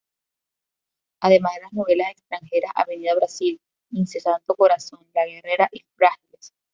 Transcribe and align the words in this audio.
Además 1.19 1.53
de 1.57 1.61
las 1.61 1.73
novelas 1.73 2.09
extranjeras 2.09 2.71
"Avenida 2.73 3.13
Brasil', 3.13 3.61
"Insensato 3.91 4.55
corazón"; 4.55 5.05
"La 5.13 5.27
guerrera" 5.27 5.69
y 5.71 5.83
"Frágiles". 5.95 6.55